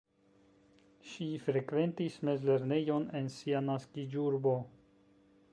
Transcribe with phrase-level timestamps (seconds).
[1.09, 4.59] Ŝi frekventis mezlernejon en sia naskiĝurbo.